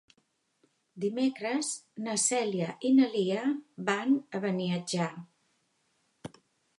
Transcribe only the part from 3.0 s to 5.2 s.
na Lia van a Beniatjar.